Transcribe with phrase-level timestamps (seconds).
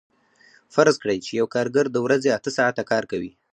[0.73, 3.31] فرض کړئ چې یو کارګر د ورځې اته ساعته کار کوي